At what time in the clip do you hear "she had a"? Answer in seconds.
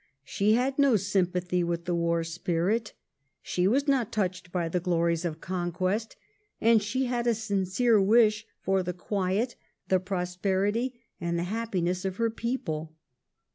6.81-7.35